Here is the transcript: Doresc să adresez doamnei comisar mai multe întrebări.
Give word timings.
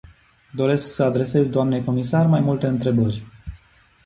Doresc 0.51 0.93
să 0.93 1.03
adresez 1.03 1.49
doamnei 1.49 1.83
comisar 1.83 2.25
mai 2.25 2.39
multe 2.39 2.67
întrebări. 2.67 3.25